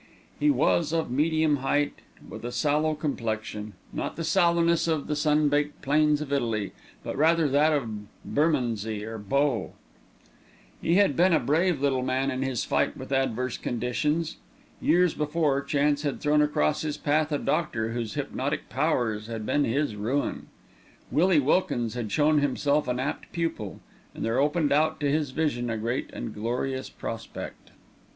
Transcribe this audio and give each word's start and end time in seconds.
He 0.39 0.49
was 0.49 0.93
of 0.93 1.11
medium 1.11 1.57
height, 1.57 1.99
with 2.27 2.43
a 2.43 2.51
sallow 2.51 2.95
complexion 2.95 3.73
not 3.93 4.15
the 4.15 4.23
sallowness 4.23 4.87
of 4.87 5.05
the 5.05 5.15
sun 5.15 5.47
baked 5.47 5.83
plains 5.83 6.21
of 6.21 6.33
Italy, 6.33 6.71
but 7.03 7.15
rather 7.15 7.47
that 7.47 7.71
of 7.71 7.87
Bermondsey 8.25 9.05
or 9.05 9.19
Bow. 9.19 9.73
He 10.81 10.95
had 10.95 11.15
been 11.15 11.33
a 11.33 11.39
brave 11.39 11.81
little 11.81 12.01
man 12.01 12.31
in 12.31 12.41
his 12.41 12.63
fight 12.65 12.97
with 12.97 13.11
adverse 13.11 13.59
conditions. 13.59 14.37
Years 14.81 15.13
before, 15.13 15.61
chance 15.61 16.01
had 16.01 16.19
thrown 16.19 16.41
across 16.41 16.81
his 16.81 16.97
path 16.97 17.31
a 17.31 17.37
doctor 17.37 17.91
whose 17.91 18.15
hypnotic 18.15 18.69
powers 18.69 19.27
had 19.27 19.45
been 19.45 19.65
his 19.65 19.95
ruin. 19.95 20.47
Willie 21.11 21.39
Wilkins 21.39 21.93
had 21.93 22.11
shown 22.11 22.39
himself 22.39 22.87
an 22.87 22.99
apt 22.99 23.31
pupil, 23.31 23.79
and 24.15 24.25
there 24.25 24.39
opened 24.39 24.71
out 24.71 24.99
to 25.01 25.11
his 25.11 25.29
vision 25.29 25.69
a 25.69 25.77
great 25.77 26.09
and 26.11 26.33
glorious 26.33 26.89
prospect. 26.89 27.69